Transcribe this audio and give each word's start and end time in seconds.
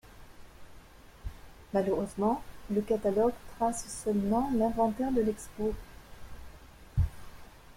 Malheureusement, 1.75 2.41
le 2.71 2.81
catalogue 2.81 3.35
trace 3.55 3.85
seulement 4.01 4.49
l'inventaire 4.57 5.11
de 5.11 5.21
l'expo. 5.21 5.75